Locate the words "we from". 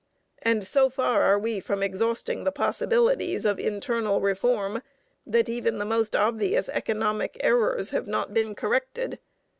1.37-1.83